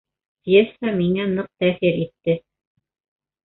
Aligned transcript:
Пьеса 0.47 0.93
миңә 1.03 1.27
ныҡ 1.35 1.51
тәьҫир 1.65 2.03
итте 2.07 2.39